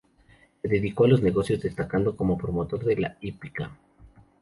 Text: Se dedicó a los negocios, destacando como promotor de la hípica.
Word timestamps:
Se 0.63 0.67
dedicó 0.67 1.03
a 1.05 1.09
los 1.09 1.21
negocios, 1.21 1.61
destacando 1.61 2.17
como 2.17 2.35
promotor 2.35 2.83
de 2.83 2.95
la 2.95 3.17
hípica. 3.21 3.69